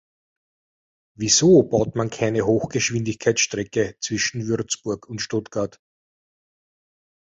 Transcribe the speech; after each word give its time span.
Wieso 1.15 1.61
baut 1.61 1.95
man 1.95 2.09
keine 2.09 2.41
Hochgeschwindigkeitsstrecke 2.47 3.97
zwischen 3.99 4.47
Würzburg 4.47 5.07
und 5.07 5.21
Stuttgart? 5.21 5.79